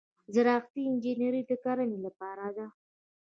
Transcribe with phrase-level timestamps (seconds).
[0.33, 2.67] زراعتي انجنیری د کرنې لپاره ده.